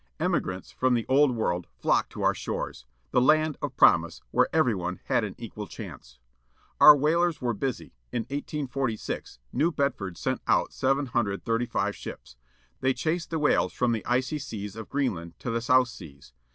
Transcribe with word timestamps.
Emigrants 0.19 0.71
from 0.71 0.95
the 0.95 1.05
Old 1.07 1.35
World 1.35 1.67
flocked 1.77 2.09
to 2.13 2.23
our 2.23 2.33
shores 2.33 2.87
â 2.89 3.11
the 3.11 3.21
land 3.21 3.55
of 3.61 3.77
promise 3.77 4.19
â 4.19 4.21
^where 4.39 4.45
everyone 4.51 4.99
had 5.03 5.23
an 5.23 5.35
equal 5.37 5.67
chance. 5.67 6.17
Our 6.79 6.97
whalers 6.97 7.39
were 7.39 7.53
busy, 7.53 7.93
in 8.11 8.21
1846 8.23 9.37
New 9.53 9.71
Bedford 9.71 10.17
sent 10.17 10.41
out 10.47 10.73
735 10.73 11.95
ships. 11.95 12.35
They 12.79 12.95
chased 12.95 13.29
the 13.29 13.37
whales 13.37 13.73
from 13.73 13.91
the 13.91 14.03
icy 14.07 14.39
seas 14.39 14.75
of 14.75 14.89
Greenland, 14.89 15.35
to 15.37 15.51
the 15.51 15.61
South 15.61 15.89
seas. 15.89 16.33